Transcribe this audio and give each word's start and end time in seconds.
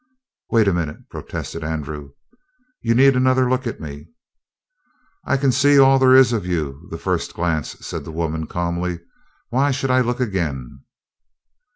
"Wait 0.49 0.67
a 0.67 0.73
minute," 0.73 1.07
protested 1.11 1.63
Andrew. 1.63 2.13
"You 2.81 2.95
need 2.95 3.15
another 3.15 3.47
look 3.47 3.67
at 3.67 3.79
me." 3.79 4.07
"I 5.25 5.37
can 5.37 5.51
see 5.51 5.77
all 5.77 5.99
there 5.99 6.15
is 6.15 6.31
to 6.31 6.39
you 6.39 6.87
the 6.89 6.97
first 6.97 7.35
glance," 7.35 7.77
said 7.85 8.03
the 8.03 8.11
woman 8.11 8.47
calmly. 8.47 9.01
"Why 9.49 9.69
should 9.69 9.91
I 9.91 10.01
look 10.01 10.19
again?" 10.19 10.81